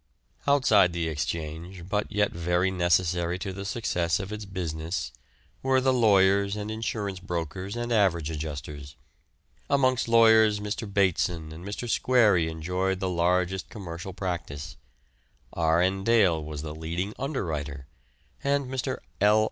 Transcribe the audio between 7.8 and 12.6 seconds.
average adjusters. Amongst lawyers Mr. Bateson and Mr. Squarey